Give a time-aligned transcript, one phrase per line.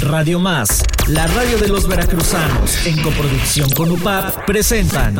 [0.00, 5.16] Radio Más, la radio de los veracruzanos, en coproducción con UPAP, presentan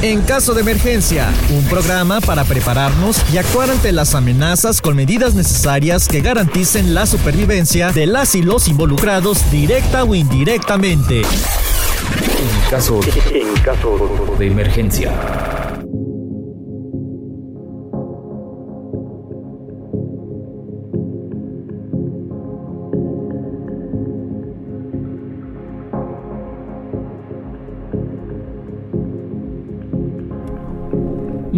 [0.00, 5.34] En caso de emergencia, un programa para prepararnos y actuar ante las amenazas con medidas
[5.34, 11.20] necesarias que garanticen la supervivencia de las y los involucrados directa o indirectamente.
[11.20, 13.00] En caso,
[13.32, 15.49] en caso de emergencia.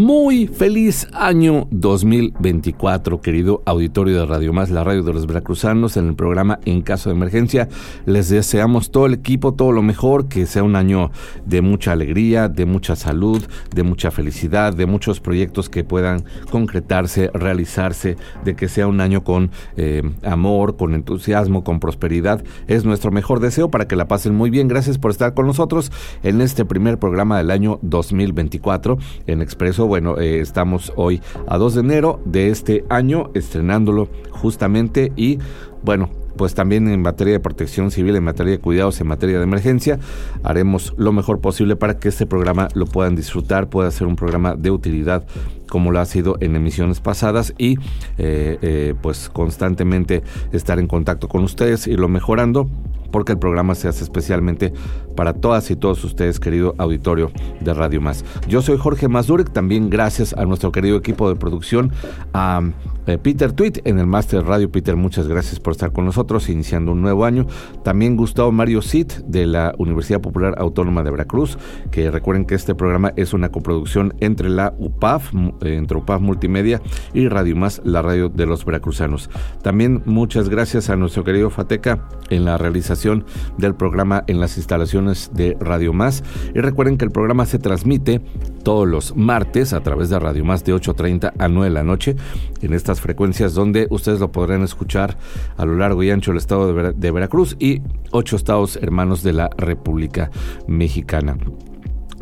[0.02, 6.09] Muy feliz año 2024, querido auditorio de Radio Más, la radio de los veracruzanos, en
[6.09, 7.69] el programa En Caso de Emergencia.
[8.05, 11.12] Les deseamos todo el equipo, todo lo mejor, que sea un año
[11.47, 17.30] de mucha alegría, de mucha salud, de mucha felicidad, de muchos proyectos que puedan concretarse,
[17.33, 22.42] realizarse, de que sea un año con eh, amor, con entusiasmo, con prosperidad.
[22.66, 24.66] Es nuestro mejor deseo para que la pasen muy bien.
[24.66, 25.92] Gracias por estar con nosotros
[26.25, 31.74] en este primer programa del año 2024 en Expreso bueno, eh, estamos hoy a 2
[31.74, 35.38] de enero de este año, estrenándolo justamente y
[35.82, 39.44] bueno, pues también en materia de protección civil, en materia de cuidados, en materia de
[39.44, 39.98] emergencia,
[40.44, 44.56] haremos lo mejor posible para que este programa lo puedan disfrutar, pueda ser un programa
[44.56, 45.26] de utilidad
[45.73, 47.78] como lo ha sido en emisiones pasadas y
[48.19, 52.69] eh, eh, pues constantemente estar en contacto con ustedes, irlo mejorando
[53.12, 54.73] porque el programa se hace especialmente
[55.15, 58.25] para todas y todos ustedes, querido auditorio de Radio Más.
[58.48, 61.93] Yo soy Jorge Mazurek, también gracias a nuestro querido equipo de producción,
[62.33, 62.62] a
[63.06, 64.70] eh, Peter Tweet en el Master Radio.
[64.70, 67.47] Peter, muchas gracias por estar con nosotros, iniciando un nuevo año.
[67.84, 71.59] También Gustavo Mario Cid de la Universidad Popular Autónoma de Veracruz,
[71.91, 75.33] que recuerden que este programa es una coproducción entre la UPAF,
[75.64, 76.80] entre UPAF Multimedia
[77.14, 79.30] y Radio Más, la radio de los veracruzanos.
[79.62, 83.24] También muchas gracias a nuestro querido Fateca en la realización
[83.58, 86.22] del programa en las instalaciones de Radio Más.
[86.54, 88.20] Y recuerden que el programa se transmite
[88.62, 92.16] todos los martes a través de Radio Más de 8.30 a 9 de la noche
[92.60, 95.16] en estas frecuencias donde ustedes lo podrán escuchar
[95.56, 99.50] a lo largo y ancho del estado de, Veracruz y ocho estados hermanos de la
[99.56, 100.31] República
[100.66, 101.37] Mexicana.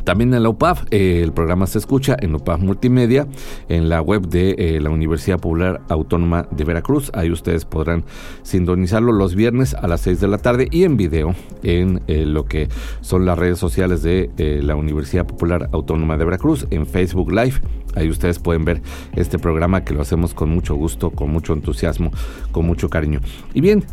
[0.05, 3.27] También en la UPAF, eh, el programa se escucha en UPAF Multimedia,
[3.69, 7.11] en la web de eh, la Universidad Popular Autónoma de Veracruz.
[7.15, 8.05] Ahí ustedes podrán
[8.43, 12.45] sintonizarlo los viernes a las 6 de la tarde y en video en eh, lo
[12.45, 12.69] que
[13.01, 14.31] son las redes sociales de
[14.63, 17.55] la Universidad Popular Autónoma de Veracruz, en Facebook Live.
[17.97, 18.83] Ahí ustedes pueden ver
[19.17, 22.13] este programa que lo hacemos con mucho gusto, con mucho entusiasmo,
[22.53, 23.21] con mucho cariño.
[23.53, 23.85] Y bien,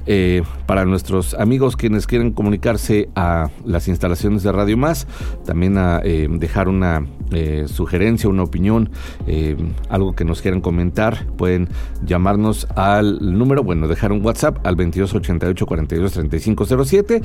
[0.68, 5.08] para nuestros amigos quienes quieren comunicarse a las instalaciones de Radio Más,
[5.46, 8.92] también a eh, dejar una eh, sugerencia, una opinión,
[9.28, 9.58] eh,
[9.90, 11.68] algo que nos quieran comentar, pueden
[12.06, 17.22] llamarnos al número, bueno, dejar un WhatsApp al 2288 42 3507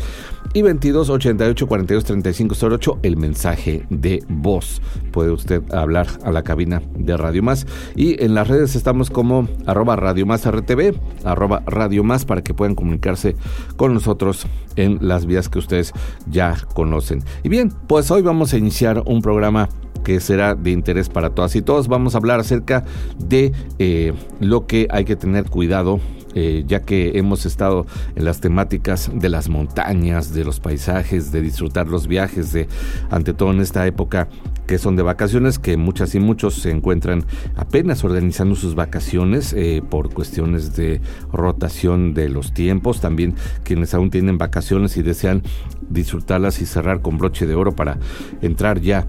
[0.55, 4.83] y 2288 42 3508 el mensaje de voz.
[5.13, 9.47] Puede usted hablar a la cabina de Radio Más y en las redes estamos como
[9.65, 13.37] arroba Radio Más RTV, arroba Radio Más para que puedan comunicarse
[13.77, 15.93] con nosotros en las vías que ustedes
[16.27, 17.23] ya conocen.
[17.45, 19.69] Y bien, pues hoy vamos a iniciar un programa
[20.05, 21.89] que será de interés para todas y todos.
[21.89, 22.85] Vamos a hablar acerca
[23.19, 26.01] de eh, lo que hay que tener cuidado
[26.35, 31.41] eh, ya que hemos estado en las temáticas de las montañas, de los paisajes, de
[31.41, 32.69] disfrutar los viajes, de
[33.11, 34.29] ante todo en esta época
[34.67, 37.25] que son de vacaciones, que muchas y muchos se encuentran
[37.57, 41.01] apenas organizando sus vacaciones eh, por cuestiones de
[41.33, 43.35] rotación de los tiempos, también
[43.65, 45.43] quienes aún tienen vacaciones y desean
[45.91, 47.99] disfrutarlas y cerrar con broche de oro para
[48.41, 49.07] entrar ya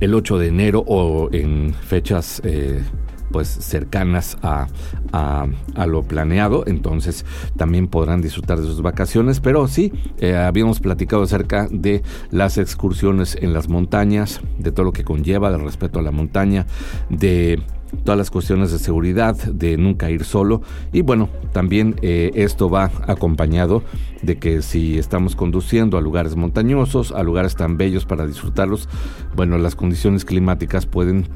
[0.00, 2.82] el 8 de enero o en fechas eh,
[3.30, 4.66] pues cercanas a,
[5.12, 7.24] a, lo planeado, entonces
[7.56, 13.36] también podrán disfrutar de sus vacaciones, pero sí, eh, habíamos platicado acerca de las excursiones
[13.40, 16.66] en las montañas, de todo lo que conlleva, del respeto a la montaña,
[17.08, 17.62] de
[18.04, 20.62] todas las cuestiones de seguridad, de nunca ir solo
[20.92, 23.82] y bueno, también eh, esto va acompañado
[24.22, 28.88] de que si estamos conduciendo a lugares montañosos, a lugares tan bellos para disfrutarlos,
[29.34, 31.26] bueno, las condiciones climáticas pueden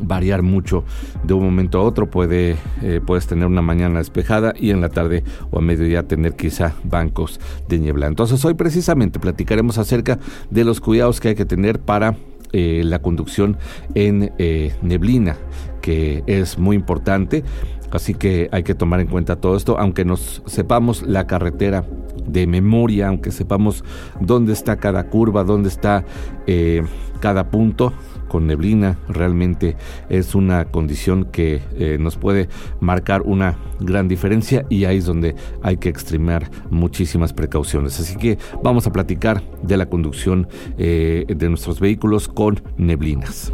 [0.00, 0.84] variar mucho
[1.22, 2.10] de un momento a otro.
[2.10, 6.34] Puede, eh, puedes tener una mañana despejada y en la tarde o a mediodía tener
[6.34, 8.06] quizá bancos de niebla.
[8.06, 10.18] Entonces hoy precisamente platicaremos acerca
[10.50, 12.16] de los cuidados que hay que tener para
[12.52, 13.56] eh, la conducción
[13.94, 15.36] en eh, neblina,
[15.80, 17.44] que es muy importante.
[17.90, 21.84] Así que hay que tomar en cuenta todo esto, aunque nos sepamos la carretera
[22.26, 23.84] de memoria, aunque sepamos
[24.20, 26.04] dónde está cada curva, dónde está
[26.46, 26.82] eh,
[27.20, 27.92] cada punto,
[28.32, 29.76] con neblina realmente
[30.08, 32.48] es una condición que eh, nos puede
[32.80, 38.00] marcar una gran diferencia y ahí es donde hay que extremar muchísimas precauciones.
[38.00, 40.48] Así que vamos a platicar de la conducción
[40.78, 43.52] eh, de nuestros vehículos con neblinas.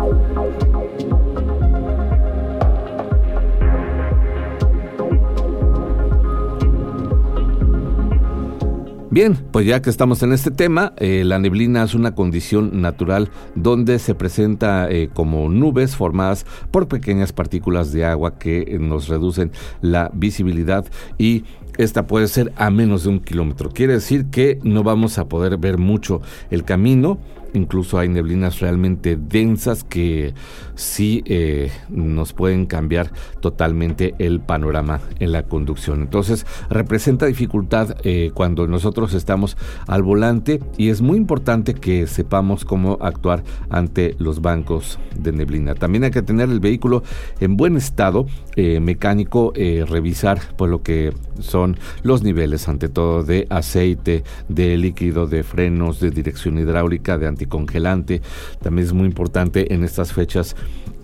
[9.10, 13.30] Bien, pues ya que estamos en este tema, eh, la neblina es una condición natural
[13.54, 19.08] donde se presenta eh, como nubes formadas por pequeñas partículas de agua que eh, nos
[19.08, 19.50] reducen
[19.80, 20.84] la visibilidad
[21.16, 21.44] y
[21.78, 23.70] esta puede ser a menos de un kilómetro.
[23.70, 26.20] Quiere decir que no vamos a poder ver mucho
[26.50, 27.18] el camino
[27.54, 30.34] Incluso hay neblinas realmente densas que
[30.74, 33.10] sí eh, nos pueden cambiar
[33.40, 36.02] totalmente el panorama en la conducción.
[36.02, 39.56] Entonces representa dificultad eh, cuando nosotros estamos
[39.86, 45.74] al volante y es muy importante que sepamos cómo actuar ante los bancos de neblina.
[45.74, 47.02] También hay que tener el vehículo
[47.40, 49.52] en buen estado eh, mecánico,
[49.86, 56.00] revisar por lo que son los niveles ante todo de aceite, de líquido, de frenos,
[56.00, 58.20] de dirección hidráulica, de anticongelante.
[58.60, 60.56] También es muy importante en estas fechas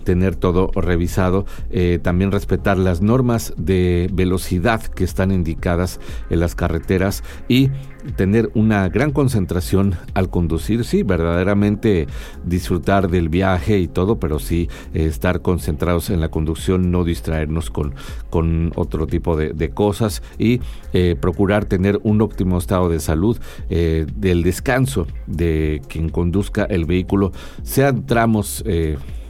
[0.05, 5.99] tener todo revisado, eh, también respetar las normas de velocidad que están indicadas
[6.29, 7.71] en las carreteras y
[8.15, 12.05] tener una gran concentración al conducir, sí, verdaderamente
[12.45, 17.71] disfrutar del viaje y todo, pero sí eh, estar concentrados en la conducción, no distraernos
[17.71, 17.95] con,
[18.29, 20.61] con otro tipo de, cosas y
[20.93, 23.37] eh, procurar tener un óptimo estado de salud,
[23.67, 27.31] del descanso de quien conduzca el vehículo,
[27.63, 28.63] sean tramos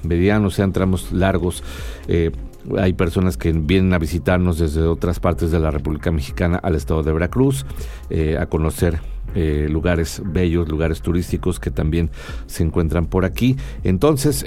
[0.06, 1.64] medianos, sean tramos largos.
[2.08, 2.32] Eh,
[2.78, 7.04] hay personas que vienen a visitarnos desde otras partes de la República Mexicana al estado
[7.04, 7.66] de Veracruz
[8.10, 9.00] eh, a conocer
[9.36, 12.10] eh, lugares bellos, lugares turísticos que también
[12.48, 13.56] se encuentran por aquí.
[13.84, 14.46] Entonces,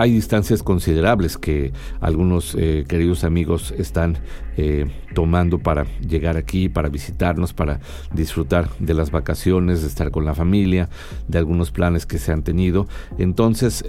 [0.00, 4.18] hay distancias considerables que algunos queridos amigos están
[5.14, 7.80] tomando para llegar aquí, para visitarnos, para
[8.12, 10.88] disfrutar de las vacaciones, de estar con la familia,
[11.28, 12.86] de algunos planes que se han tenido.
[13.18, 13.84] Entonces,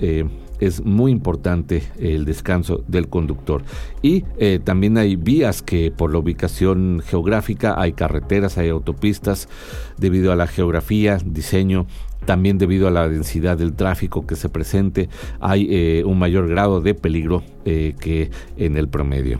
[0.60, 3.64] es muy importante el descanso del conductor.
[4.02, 9.48] Y eh, también hay vías que por la ubicación geográfica, hay carreteras, hay autopistas,
[9.98, 11.88] debido a la geografía, diseño,
[12.30, 15.10] también debido a la densidad del tráfico que se presente,
[15.40, 19.40] hay eh, un mayor grado de peligro eh, que en el promedio.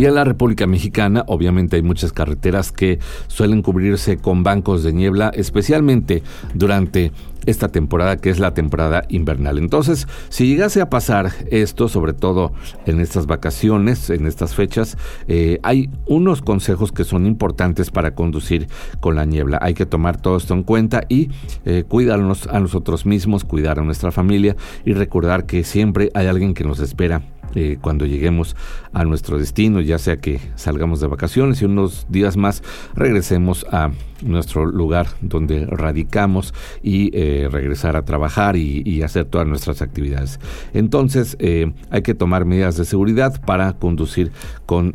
[0.00, 4.94] Y en la República Mexicana, obviamente hay muchas carreteras que suelen cubrirse con bancos de
[4.94, 6.22] niebla, especialmente
[6.54, 7.12] durante
[7.44, 9.58] esta temporada que es la temporada invernal.
[9.58, 12.54] Entonces, si llegase a pasar esto, sobre todo
[12.86, 14.96] en estas vacaciones, en estas fechas,
[15.28, 18.68] eh, hay unos consejos que son importantes para conducir
[19.00, 19.58] con la niebla.
[19.60, 21.28] Hay que tomar todo esto en cuenta y
[21.66, 26.54] eh, cuidarnos a nosotros mismos, cuidar a nuestra familia y recordar que siempre hay alguien
[26.54, 27.20] que nos espera
[27.54, 28.54] eh, cuando lleguemos
[28.92, 32.62] a nuestro destino, ya sea que salgamos de vacaciones y unos días más
[32.94, 33.90] regresemos a
[34.22, 40.38] nuestro lugar donde radicamos y eh, regresar a trabajar y, hacer todas nuestras actividades.
[40.74, 44.30] Entonces eh, hay que tomar medidas de seguridad para conducir
[44.66, 44.94] con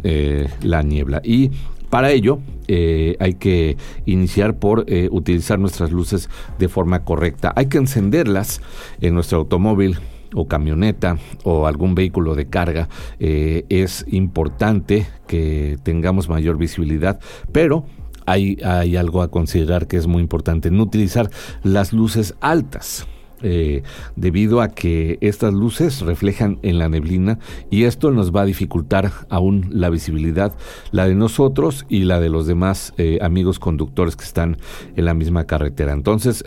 [0.62, 1.52] la niebla y
[1.90, 6.30] para ello, hay que iniciar por utilizar nuestras luces
[6.60, 7.54] de forma correcta.
[7.56, 8.62] Hay que encenderlas
[9.02, 9.98] en nuestro automóvil
[10.36, 12.90] o camioneta o algún vehículo de carga,
[13.20, 17.20] eh, es importante que tengamos mayor visibilidad,
[17.52, 17.86] pero
[18.28, 21.30] hay, hay, algo a considerar que es muy importante, no utilizar
[21.64, 23.08] las luces altas.
[23.42, 23.84] Eh,
[24.16, 27.38] debido a que estas luces reflejan en la neblina
[27.70, 30.56] y esto nos va a dificultar aún la visibilidad,
[30.92, 34.58] la de nosotros y la de los demás eh, amigos conductores que están
[34.96, 35.92] en la misma carretera.
[35.92, 36.44] Entonces,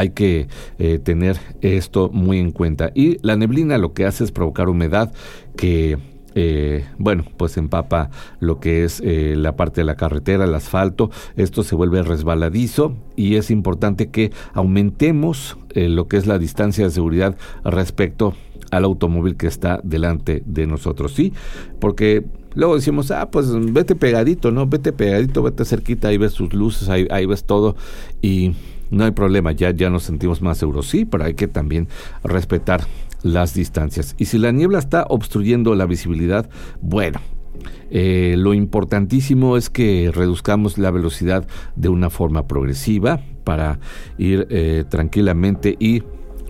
[0.00, 2.90] hay que eh, tener esto muy en cuenta.
[2.94, 5.12] Y la neblina lo que hace es provocar humedad
[5.56, 5.98] que
[6.36, 11.10] eh, bueno, pues empapa lo que es eh, la parte de la carretera, el asfalto,
[11.36, 16.90] esto se vuelve resbaladizo y es importante que aumentemos lo que es la distancia de
[16.90, 18.34] seguridad respecto
[18.70, 21.32] al automóvil que está delante de nosotros, ¿sí?
[21.78, 24.66] Porque luego decimos, ah, pues vete pegadito, ¿no?
[24.66, 27.76] Vete pegadito, vete cerquita, ahí ves sus luces, ahí, ahí ves todo
[28.22, 28.52] y
[28.90, 30.88] no hay problema, ya, ya nos sentimos más seguros.
[30.88, 31.88] Sí, pero hay que también
[32.24, 32.82] respetar
[33.22, 34.14] las distancias.
[34.18, 36.48] Y si la niebla está obstruyendo la visibilidad,
[36.80, 37.20] bueno,
[37.90, 43.80] eh, lo importantísimo es que reduzcamos la velocidad de una forma progresiva para
[44.16, 46.02] ir eh, tranquilamente y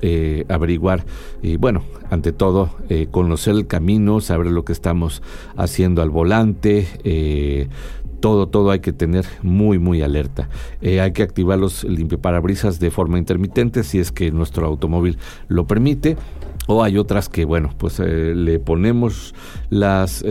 [0.02, 1.04] eh, averiguar
[1.42, 5.22] y bueno, ante todo, eh, conocer el camino, saber lo que estamos
[5.56, 7.68] haciendo al volante,
[8.20, 10.48] todo, todo hay que tener muy, muy alerta.
[10.82, 16.16] hay que activar los limpiaparabrisas de forma intermitente si es que nuestro automóvil lo permite.
[16.66, 19.34] O hay otras que, bueno, pues le ponemos
[19.70, 20.24] las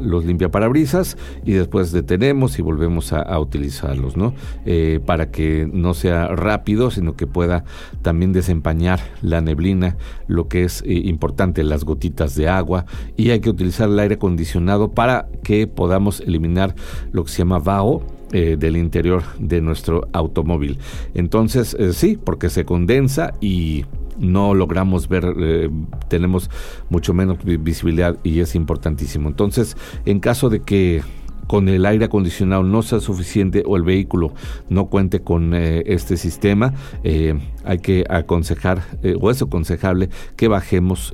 [0.00, 4.34] los limpiaparabrisas y después detenemos y volvemos a, utilizarlos, ¿no?
[4.66, 7.64] Eh, para que no sea rápido, sino que pueda
[8.02, 12.86] también desempañar la neblina, lo que es eh, importante, las gotitas de agua
[13.16, 16.74] y hay que utilizar el aire acondicionado para que podamos eliminar
[17.12, 18.02] lo que se llama vaho
[18.32, 20.78] eh, del interior de nuestro automóvil.
[21.14, 23.84] Entonces, sí, porque se condensa y
[24.18, 25.70] no logramos ver, eh,
[26.08, 26.50] tenemos
[26.90, 29.28] mucho menos visibilidad y es importantísimo.
[29.28, 31.02] Entonces, en caso de que
[31.48, 34.32] con el aire acondicionado no sea suficiente o el vehículo
[34.68, 40.46] no cuente con eh, este sistema, eh, hay que aconsejar eh, o es aconsejable que
[40.46, 41.12] bajemos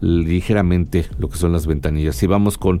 [0.00, 2.14] ligeramente lo que son las ventanillas.
[2.14, 2.80] Si vamos con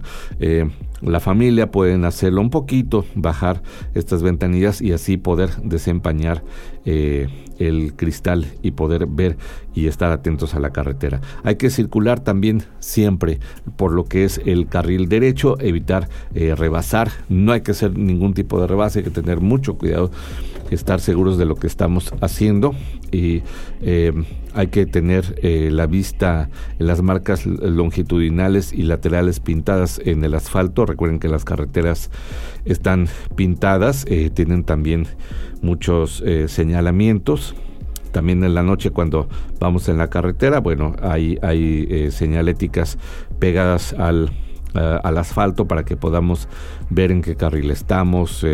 [1.02, 3.62] la familia pueden hacerlo un poquito, bajar
[3.94, 6.44] estas ventanillas y así poder desempañar
[7.58, 9.36] el cristal y poder ver
[9.74, 11.20] y estar atentos a la carretera.
[11.42, 13.40] Hay que circular también siempre
[13.76, 18.34] por lo que es el carril derecho, evitar eh, rebasar, no hay que hacer ningún
[18.34, 20.10] tipo de rebase, hay que tener mucho cuidado,
[20.70, 22.74] estar seguros de lo que estamos haciendo.
[23.10, 23.42] Y
[23.80, 24.12] eh,
[24.52, 30.84] hay que tener eh, la vista las marcas longitudinales y laterales pintadas en el asfalto.
[30.84, 32.10] Recuerden que las carreteras
[32.66, 34.04] están pintadas,
[34.34, 35.06] tienen también
[35.62, 37.54] muchos señalamientos.
[38.16, 39.28] También en la noche cuando
[39.60, 42.96] vamos en la carretera, bueno, hay, hay eh, señaléticas
[43.38, 44.32] pegadas al,
[44.76, 46.48] al, asfalto para que podamos
[46.90, 48.44] ver en qué carril estamos.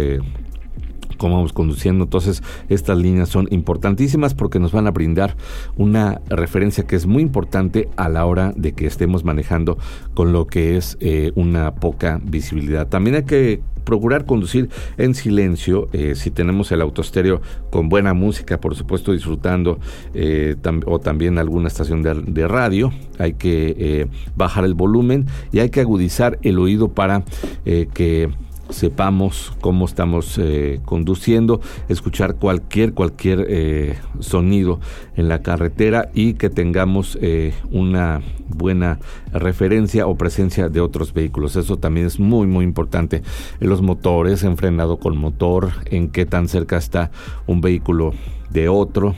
[1.16, 2.04] Cómo vamos conduciendo.
[2.04, 5.36] Entonces, estas líneas son importantísimas porque nos van a brindar
[5.76, 9.78] una referencia que es muy importante a la hora de que estemos manejando
[10.14, 12.88] con lo que es eh, una poca visibilidad.
[12.88, 17.40] También hay que procurar conducir en silencio, eh, si tenemos el autostéreo
[17.70, 19.78] con buena música, por supuesto disfrutando,
[20.14, 25.70] eh, o también alguna estación de, radio, hay que eh, bajar el volumen y hay
[25.70, 27.24] que agudizar el oído para
[27.64, 28.30] que
[28.72, 34.80] sepamos cómo estamos eh, conduciendo, escuchar cualquier, cualquier eh, sonido
[35.16, 38.98] en la carretera y que tengamos eh, una buena
[39.32, 41.56] referencia o presencia de otros vehículos.
[41.56, 43.22] Eso también es muy, muy importante.
[43.60, 47.10] Los motores, en frenado con motor, en qué tan cerca está
[47.46, 48.12] un vehículo
[48.50, 49.14] de otro.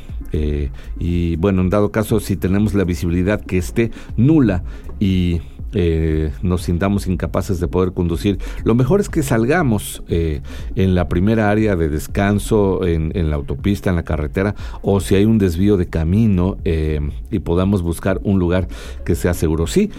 [0.98, 4.64] y bueno, en dado caso, si tenemos la visibilidad que esté nula
[4.98, 5.40] y
[5.74, 10.40] eh, nos sintamos incapaces de poder conducir, lo mejor es que salgamos eh,
[10.76, 15.24] en la primera área de descanso, en, la autopista, en la carretera, o si hay
[15.24, 17.00] un desvío de camino eh,
[17.30, 18.68] y podamos buscar un lugar
[19.04, 19.66] que sea seguro.
[19.66, 19.90] Sí,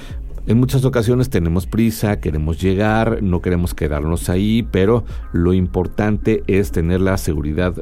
[0.48, 5.04] en muchas ocasiones tenemos prisa, queremos llegar, no queremos quedarnos ahí, pero
[5.34, 7.74] lo importante es tener la seguridad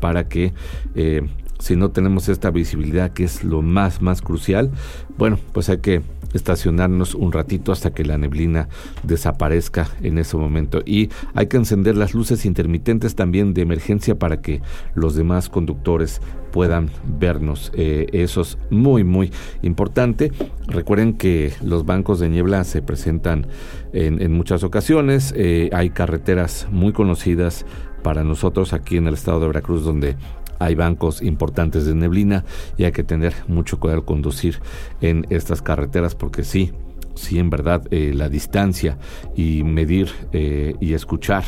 [0.00, 0.54] para que
[1.58, 4.70] si no tenemos esta visibilidad que es lo más más crucial,
[5.16, 6.02] bueno, pues hay que
[6.34, 8.68] estacionarnos un ratito hasta que la neblina
[9.02, 10.82] desaparezca en ese momento.
[10.84, 14.60] Y hay que encender las luces intermitentes también de emergencia para que
[14.94, 16.20] los demás conductores
[16.52, 17.72] puedan vernos.
[17.74, 19.30] Eh, eso es muy, muy
[19.62, 20.32] importante.
[20.66, 23.46] Recuerden que los bancos de niebla se presentan
[23.92, 25.32] en, muchas ocasiones.
[25.36, 27.64] Eh, hay carreteras muy conocidas
[28.02, 30.16] para nosotros aquí en el estado de Veracruz donde
[30.58, 32.44] hay bancos importantes de neblina
[32.76, 34.60] y hay que tener mucho cuidado al conducir
[35.00, 36.72] en estas carreteras porque sí,
[37.14, 38.98] sí en verdad eh, la distancia
[39.36, 41.44] y medir eh, y escuchar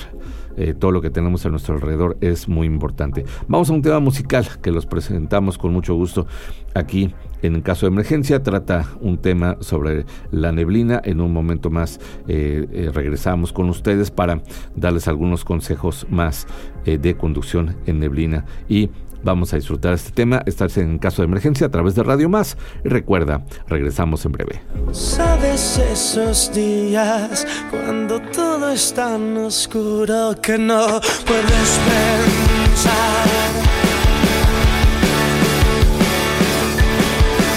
[0.57, 3.25] eh, todo lo que tenemos a nuestro alrededor es muy importante.
[3.49, 6.27] Vamos a un tema musical que los presentamos con mucho gusto
[6.75, 8.43] aquí en caso de emergencia.
[8.43, 11.01] Trata un tema sobre la neblina.
[11.05, 14.43] En un momento más eh, eh, regresamos con ustedes para
[14.75, 16.47] darles algunos consejos más
[16.85, 18.89] de conducción en neblina y
[19.23, 22.57] Vamos a disfrutar este tema, estarse en caso de emergencia a través de Radio Más.
[22.85, 24.63] Y recuerda, regresamos en breve.
[24.93, 33.29] Sabes esos días cuando todo es tan oscuro que no puedes pensar.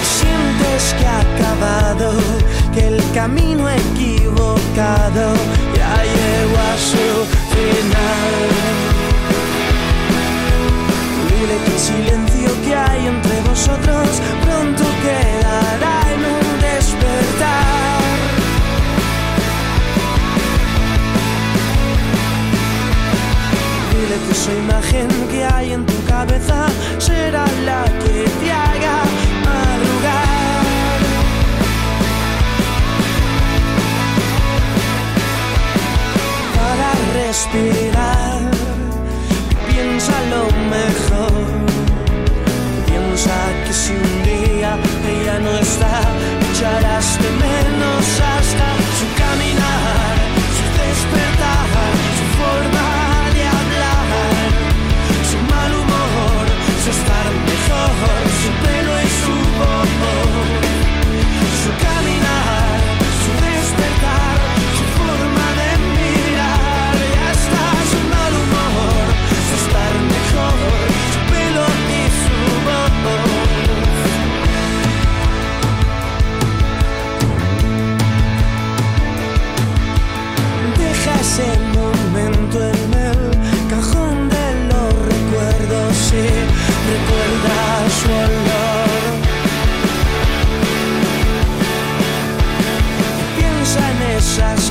[0.03, 2.11] Sientes que ha acabado,
[2.73, 5.33] que el camino equivocado
[5.75, 8.52] ya llegó a su final
[13.65, 18.03] nosotros pronto quedará en un despertar.
[23.91, 26.67] Dile que esa imagen que hay en tu cabeza
[26.97, 28.97] será la que te haga
[29.45, 30.99] madrugar.
[36.57, 38.41] Para respirar,
[39.69, 41.12] piensa lo mejor.
[47.03, 48.32] Echarás de menos hasta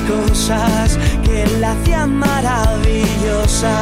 [0.07, 3.73] cosas que la hacían maravillosa,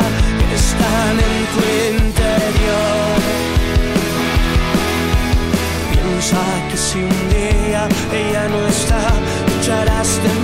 [0.53, 1.61] están en tu
[1.97, 3.19] interior.
[5.91, 9.01] Piensa que si un día ella no está,
[9.59, 10.40] echarás de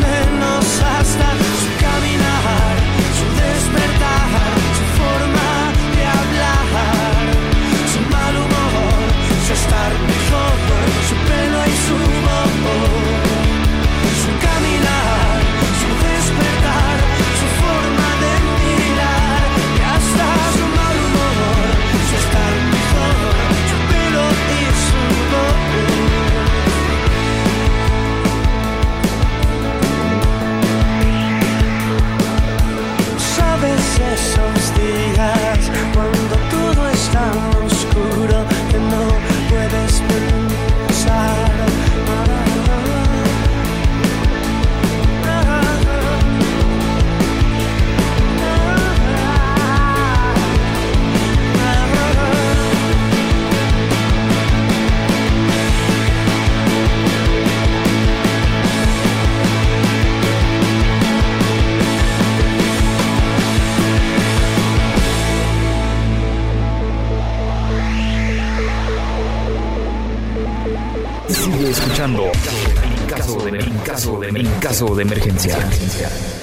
[74.77, 76.36] caso de emergencia.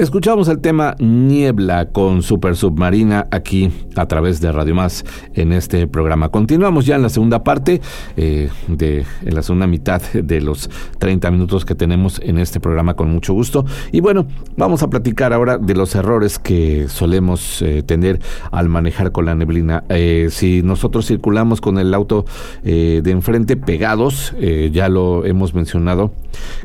[0.00, 5.86] Escuchamos el tema Niebla con Super Submarina aquí a través de Radio Más en este
[5.86, 6.30] programa.
[6.30, 7.82] Continuamos ya en la segunda parte,
[8.16, 12.94] eh, de, en la segunda mitad de los 30 minutos que tenemos en este programa
[12.94, 13.66] con mucho gusto.
[13.92, 18.20] Y bueno, vamos a platicar ahora de los errores que solemos eh, tener
[18.52, 19.84] al manejar con la neblina.
[19.90, 22.24] Eh, si nosotros circulamos con el auto
[22.64, 26.14] eh, de enfrente pegados, eh, ya lo hemos mencionado,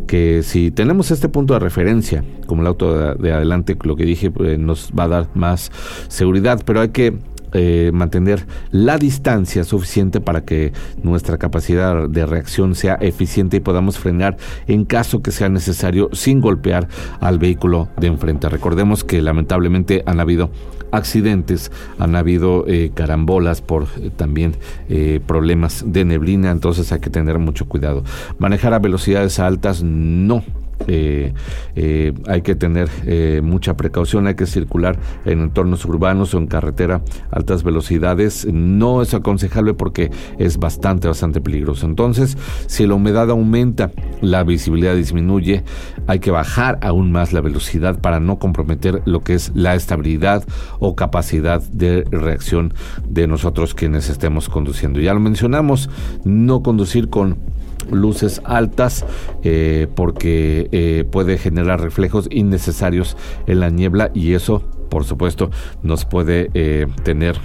[0.07, 4.05] que si tenemos este punto de referencia, como el auto de, de adelante, lo que
[4.05, 5.71] dije, pues, nos va a dar más
[6.07, 7.17] seguridad, pero hay que
[7.57, 13.97] eh, mantener la distancia suficiente para que nuestra capacidad de reacción sea eficiente y podamos
[13.97, 14.35] frenar
[14.67, 16.89] en caso que sea necesario sin golpear
[17.21, 18.49] al vehículo de enfrente.
[18.49, 20.49] Recordemos que lamentablemente han habido
[20.91, 24.57] accidentes, han habido eh, carambolas por eh, también
[25.25, 28.03] problemas de neblina, entonces hay que tener mucho cuidado.
[28.37, 30.43] Manejar a velocidades altas no
[30.87, 31.33] eh,
[31.75, 36.47] eh, hay que tener eh, mucha precaución, hay que circular en entornos urbanos o en
[36.47, 38.47] carretera altas velocidades.
[38.51, 41.85] No es aconsejable porque es bastante, bastante peligroso.
[41.85, 45.63] Entonces, si la humedad aumenta, la visibilidad disminuye,
[46.07, 50.43] hay que bajar aún más la velocidad para no comprometer lo que es la estabilidad
[50.79, 52.73] o capacidad de reacción
[53.07, 54.99] de nosotros quienes estemos conduciendo.
[54.99, 55.89] Ya lo mencionamos,
[56.23, 57.37] no conducir con
[57.91, 59.05] luces altas
[59.43, 65.49] eh, porque eh, puede generar reflejos innecesarios en la niebla y eso por supuesto
[65.83, 67.35] nos puede eh, tener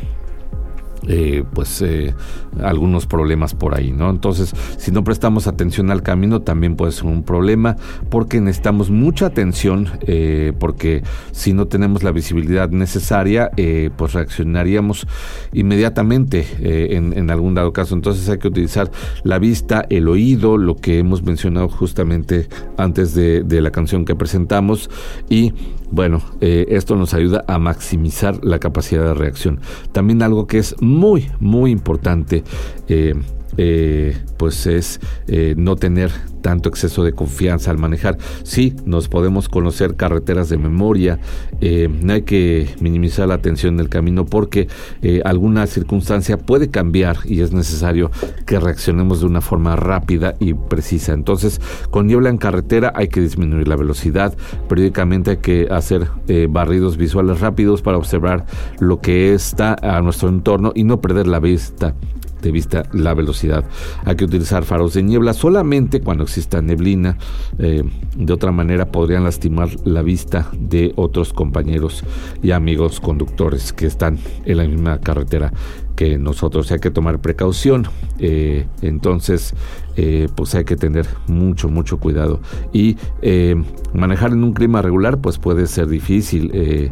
[1.08, 2.14] eh, pues eh,
[2.62, 4.10] algunos problemas por ahí, ¿no?
[4.10, 7.76] Entonces, si no prestamos atención al camino, también puede ser un problema
[8.10, 13.50] porque necesitamos mucha atención, eh, porque si no tenemos la visibilidad necesaria,
[13.96, 15.06] pues reaccionaríamos
[15.52, 17.94] inmediatamente en, algún dado caso.
[17.94, 18.90] Entonces hay que utilizar
[19.22, 24.14] la vista, el oído, lo que hemos mencionado justamente antes de, de la canción que
[24.14, 24.90] presentamos
[25.28, 25.52] y
[25.92, 29.60] bueno, esto nos ayuda a maximizar la capacidad de reacción.
[29.92, 30.99] También algo que es muy,
[31.40, 32.44] muy importante
[32.88, 33.14] eh,
[33.56, 36.10] eh, pues es eh, no tener
[36.40, 38.16] tanto exceso de confianza al manejar.
[38.42, 41.18] Sí, nos podemos conocer carreteras de memoria,
[41.60, 44.66] eh, no hay que minimizar la atención en el camino porque
[45.02, 48.10] eh, alguna circunstancia puede cambiar y es necesario
[48.46, 51.12] que reaccionemos de una forma rápida y precisa.
[51.12, 51.60] Entonces,
[51.90, 54.34] con niebla en carretera hay que disminuir la velocidad,
[54.70, 56.08] periódicamente hay que hacer
[56.48, 58.46] barridos visuales rápidos para observar
[58.78, 61.94] lo que está a nuestro entorno y no perder la vista
[62.40, 63.64] de vista la velocidad.
[64.04, 67.16] Hay que utilizar faros de niebla solamente cuando exista neblina.
[67.58, 67.82] Eh,
[68.16, 72.04] de otra manera podrían lastimar la vista de otros compañeros
[72.42, 75.52] y amigos conductores que están en la misma carretera
[76.00, 76.72] que nosotros.
[76.72, 77.86] Hay que tomar precaución.
[78.18, 79.52] Eh, entonces,
[79.96, 82.40] eh, pues hay que tener mucho, mucho cuidado.
[82.72, 83.54] Y eh,
[83.92, 86.90] manejar en un clima regular, pues puede ser difícil,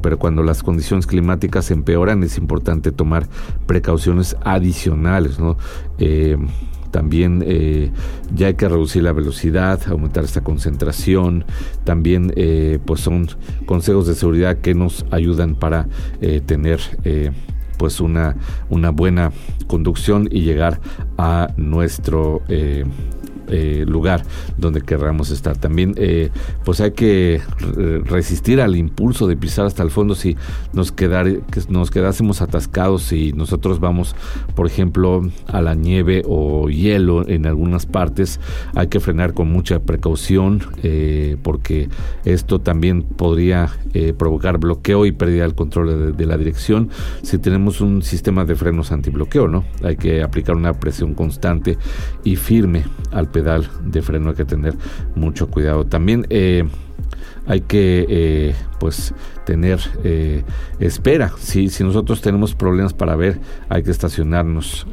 [0.00, 3.26] pero cuando las condiciones climáticas empeoran, es importante tomar
[3.66, 5.38] precauciones adicionales,
[6.92, 7.44] también
[8.32, 11.44] ya hay que reducir la velocidad, aumentar esta concentración,
[11.82, 12.32] también
[12.84, 13.28] pues son
[13.66, 15.88] consejos de seguridad que nos ayudan para
[16.46, 16.80] tener
[17.78, 18.36] pues una,
[18.70, 19.32] una buena
[19.66, 20.80] conducción y llegar
[21.18, 22.84] a nuestro eh,
[23.48, 24.22] eh, lugar
[24.56, 25.56] donde querramos estar.
[25.56, 26.30] También eh,
[26.64, 27.40] pues hay que
[28.04, 30.36] resistir al impulso de pisar hasta el fondo si
[30.72, 34.14] nos, quedar, que nos quedásemos atascados y nosotros vamos,
[34.54, 38.40] por ejemplo, a la nieve o hielo en algunas partes.
[38.74, 41.88] Hay que frenar con mucha precaución eh, porque
[42.24, 43.70] esto también podría
[44.18, 46.90] provocar bloqueo y pérdida del control de, de, la dirección
[47.22, 49.64] si tenemos un sistema de frenos antibloqueo, ¿no?
[49.82, 51.78] Hay que aplicar una presión constante
[52.24, 54.74] y firme al pedal de freno hay que tener
[55.14, 55.84] mucho cuidado.
[55.84, 56.64] También eh,
[57.46, 60.42] hay que eh, pues tener eh,
[60.80, 61.32] espera.
[61.38, 64.86] Si, si nosotros tenemos problemas para ver, hay que estacionarnos,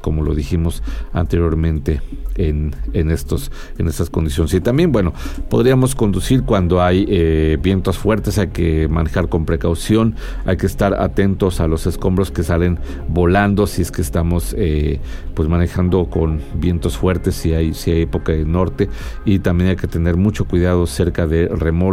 [0.00, 0.82] como lo dijimos
[1.12, 2.00] anteriormente,
[2.36, 4.54] en, en, estos, en estas condiciones.
[4.54, 5.12] Y también, bueno,
[5.50, 10.14] podríamos conducir cuando hay vientos fuertes, hay que manejar con precaución,
[10.46, 14.54] hay que estar atentos a los escombros que salen volando si es que estamos
[15.34, 18.88] pues manejando con vientos fuertes si hay, si hay época de norte
[19.24, 21.87] y también hay que tener mucho cuidado cerca de remolques,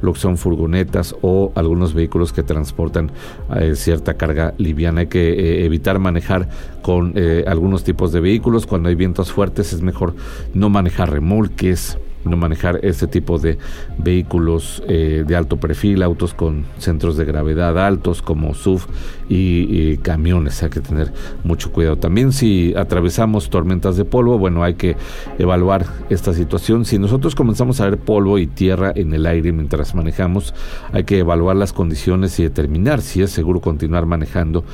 [0.00, 3.10] lo que son furgonetas o algunos vehículos que transportan
[3.56, 5.02] eh, cierta carga liviana.
[5.02, 6.48] Hay que eh, evitar manejar
[6.82, 8.66] con eh, algunos tipos de vehículos.
[8.66, 10.14] Cuando hay vientos fuertes es mejor
[10.54, 13.58] no manejar remolques, no manejar este tipo de
[13.98, 18.82] vehículos eh, de alto perfil, autos con centros de gravedad altos como SUV
[19.28, 20.62] y, camiones.
[20.62, 21.12] Hay que tener
[21.44, 21.96] mucho cuidado.
[21.96, 24.96] También si atravesamos tormentas de polvo, bueno, hay que
[25.38, 26.84] evaluar esta situación.
[26.84, 30.54] Si nosotros comenzamos a ver polvo y tierra en el aire mientras manejamos,
[30.92, 34.64] hay que evaluar las condiciones y determinar si es seguro continuar manejando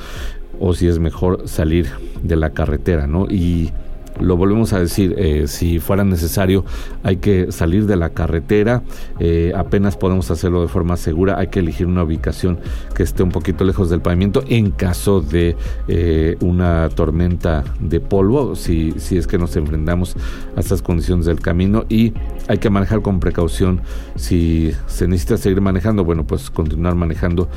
[0.59, 1.89] o si es mejor salir
[2.21, 3.27] de la carretera, ¿no?
[3.29, 3.71] Y
[4.19, 6.65] lo volvemos a decir, eh, si fuera necesario
[7.03, 8.83] hay que salir de la carretera,
[9.19, 12.59] eh, apenas podemos hacerlo de forma segura, hay que elegir una ubicación
[12.95, 15.55] que esté un poquito lejos del pavimento en caso de
[15.87, 20.15] eh, una tormenta de polvo, si, si es que nos enfrentamos
[20.55, 22.13] a estas condiciones del camino y
[22.47, 23.81] hay que manejar con precaución,
[24.15, 27.49] si se necesita seguir manejando, bueno pues continuar manejando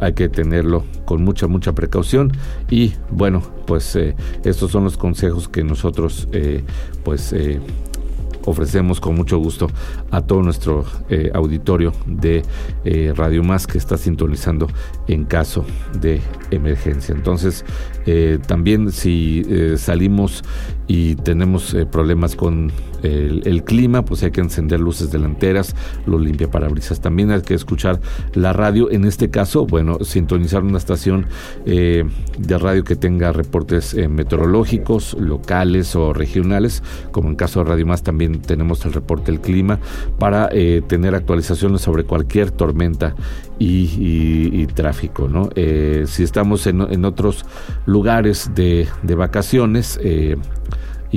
[0.00, 2.32] hay que tenerlo con mucha, mucha precaución.
[2.70, 6.64] Y bueno, pues eh, estos son los consejos que nosotros eh,
[7.04, 7.60] pues eh,
[8.44, 9.68] ofrecemos con mucho gusto
[10.12, 10.84] a todo nuestro
[11.34, 12.44] auditorio de
[13.16, 14.68] Radio Más que está sintonizando
[15.08, 15.64] en caso
[16.00, 16.20] de
[16.52, 17.12] emergencia.
[17.12, 17.64] Entonces,
[18.46, 19.44] también si
[19.76, 20.44] salimos
[20.86, 22.72] y tenemos problemas con
[23.06, 25.74] el, clima, pues hay que encender luces delanteras,
[26.06, 27.00] los limpia parabrisas.
[27.00, 28.00] También hay que escuchar
[28.34, 31.26] la radio, en este caso, bueno, sintonizar una estación
[31.64, 32.04] eh,
[32.38, 37.86] de radio que tenga reportes eh, meteorológicos, locales o regionales, como en caso de Radio
[37.86, 39.78] Más también tenemos el reporte del clima,
[40.18, 43.14] para eh, tener actualizaciones sobre cualquier tormenta
[43.58, 45.28] y, tráfico.
[45.28, 45.48] ¿no?
[45.54, 47.46] si estamos en, otros
[47.86, 49.98] lugares de, de vacaciones,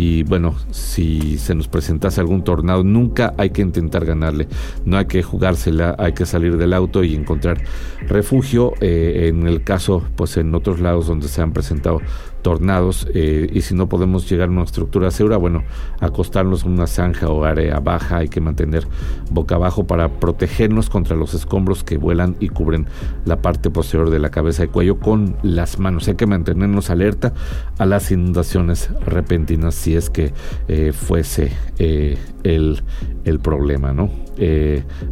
[0.02, 4.48] y bueno, si se nos presentase algún tornado, nunca hay que intentar ganarle,
[4.86, 7.62] no hay que jugársela, hay que salir del auto y encontrar
[8.08, 8.76] refugio.
[8.80, 12.00] Eh, en el caso, pues en otros lados donde se han presentado
[12.42, 15.64] tornados eh, y si no podemos llegar a una estructura segura, bueno,
[16.00, 18.88] acostarnos en una zanja o área baja, hay que mantener
[19.32, 22.88] boca abajo para protegernos contra los escombros que vuelan y cubren
[23.26, 26.08] la parte posterior de la cabeza y cuello con las manos.
[26.08, 27.34] Hay que mantenernos alerta
[27.78, 30.34] a las inundaciones repentinas si es que
[30.68, 32.82] eh, fuese eh, el,
[33.26, 34.10] el, problema, ¿no?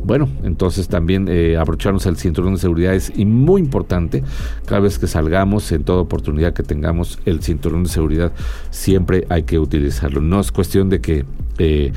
[0.03, 4.23] Bueno, entonces también abrocharnos el cinturón de seguridad es muy importante
[4.65, 8.31] cada vez que salgamos, en toda oportunidad que tengamos el cinturón de seguridad
[8.69, 10.21] siempre hay que utilizarlo.
[10.21, 11.25] No es cuestión de que,
[11.57, 11.91] eh,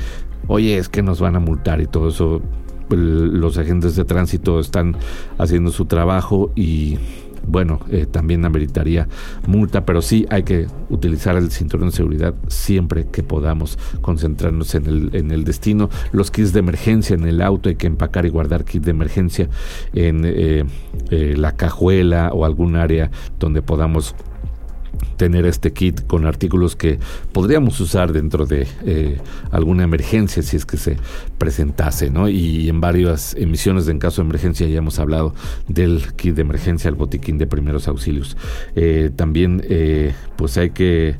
[0.47, 2.41] oye, es que nos van a multar y todo eso.
[2.89, 4.97] Los agentes de tránsito están
[5.37, 6.97] haciendo su trabajo y
[7.47, 9.07] bueno, eh, también ameritaría
[9.47, 14.85] multa, pero sí hay que utilizar el cinturón de seguridad siempre que podamos concentrarnos en
[14.87, 15.89] el, en el destino.
[16.11, 19.49] Los kits de emergencia en el auto, hay que empacar y guardar kits de emergencia
[19.93, 20.63] en eh,
[21.09, 24.15] eh, la cajuela o algún área donde podamos
[25.17, 26.99] tener este kit con artículos que
[27.31, 29.19] podríamos usar dentro de eh,
[29.51, 30.97] alguna emergencia si es que se
[31.37, 32.29] presentase, ¿no?
[32.29, 35.33] Y en varias emisiones de En caso de emergencia ya hemos hablado
[35.67, 38.37] del kit de emergencia, el botiquín de primeros auxilios.
[38.75, 41.15] Eh, también, eh, pues hay que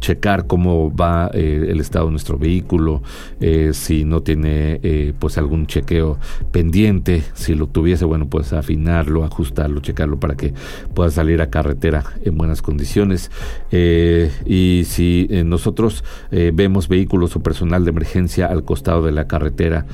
[0.00, 3.02] checar cómo va eh, el estado de nuestro vehículo,
[3.40, 6.18] eh, si no tiene eh, pues algún chequeo
[6.52, 10.54] pendiente, si lo tuviese, bueno, pues afinarlo, ajustarlo, checarlo para que
[10.94, 13.30] pueda salir a carretera en buenas condiciones.
[13.70, 19.86] y si nosotros vemos vehículos o personal de emergencia al costado de la carretera,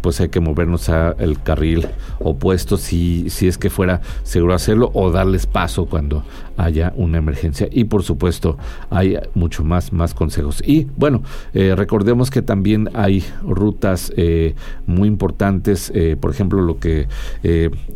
[0.00, 1.86] pues hay que movernos al carril
[2.18, 6.24] opuesto si, si es que fuera seguro hacerlo o darles paso cuando
[6.56, 7.68] haya una emergencia.
[7.70, 8.56] Y por supuesto,
[8.90, 10.62] hay mucho más, más consejos.
[10.66, 11.22] Y bueno,
[11.54, 14.54] eh, recordemos que también hay rutas eh,
[14.86, 17.08] muy importantes, eh, por ejemplo, lo que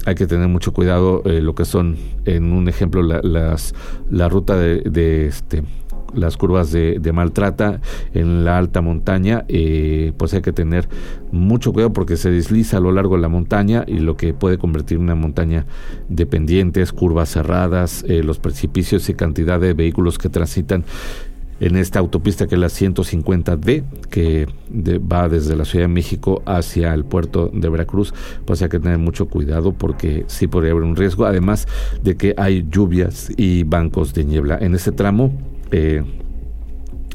[0.06, 3.74] hay que tener mucho cuidado, lo que son, en un ejemplo, la, las,
[4.10, 5.62] la ruta de, de este
[6.14, 7.80] las curvas de, maltrata
[8.14, 10.88] en la alta montaña, eh, pues hay que tener
[11.32, 14.58] mucho cuidado porque se desliza a lo largo de la montaña y lo que puede
[14.58, 15.66] convertir una montaña
[16.08, 20.84] de pendientes, curvas cerradas, eh, los precipicios y cantidad de vehículos que transitan
[21.60, 24.46] en esta autopista que es la 150D, que
[24.98, 28.14] va desde la Ciudad de México hacia el puerto de Veracruz,
[28.46, 31.68] pues hay que tener mucho cuidado porque sí podría haber un riesgo, además
[32.02, 34.58] de que hay lluvias y bancos de niebla.
[34.60, 35.32] En este tramo
[35.70, 36.02] eh,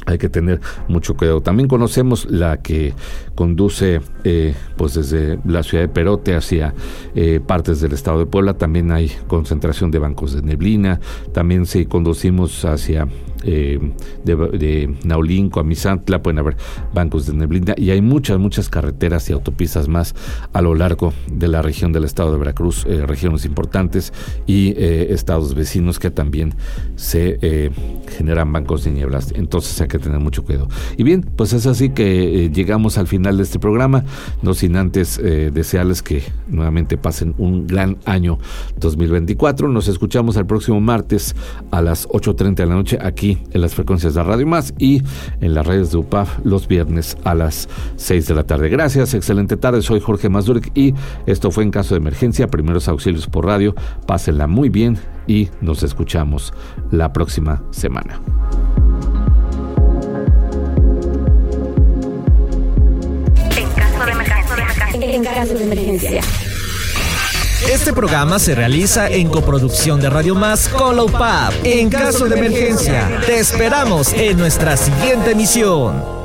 [0.05, 1.41] hay que tener mucho cuidado.
[1.41, 2.93] También conocemos la que
[3.33, 6.73] conduce eh, pues desde la ciudad de Perote hacia
[7.15, 8.53] eh, partes del estado de Puebla.
[8.55, 10.99] También hay concentración de bancos de neblina.
[11.33, 13.07] También si conducimos hacia
[13.45, 13.79] eh,
[14.23, 16.57] de, Naulinco a Misantla, pueden haber
[16.93, 20.15] bancos de neblina y hay muchas, muchas carreteras y autopistas más
[20.51, 24.13] a lo largo de la región del estado de Veracruz, eh, regiones importantes
[24.47, 26.55] y eh, estados vecinos que también
[26.95, 27.71] se
[28.17, 29.31] generan bancos de nieblas.
[29.35, 30.67] Entonces hay que tener mucho cuidado.
[30.97, 34.03] Y bien, pues es así que llegamos al final de este programa,
[34.41, 38.39] no sin antes desearles que nuevamente pasen un gran año
[38.77, 39.67] 2024.
[39.67, 41.35] Nos escuchamos el próximo martes
[41.71, 45.01] a las 8.30 de la noche aquí en las frecuencias de Radio Más y
[45.41, 48.69] en las redes de UPAF los viernes a las 6 de la tarde.
[48.69, 49.81] Gracias, excelente tarde.
[49.81, 50.93] Soy Jorge Mazurek y
[51.25, 53.75] esto fue en caso de emergencia, primeros auxilios por radio.
[54.05, 56.53] Pásenla muy bien y nos escuchamos
[56.91, 58.19] la próxima semana.
[65.01, 66.21] En caso de emergencia.
[67.71, 71.53] Este programa se realiza en coproducción de Radio Más con Pub.
[71.63, 76.24] En caso de emergencia, te esperamos en nuestra siguiente emisión.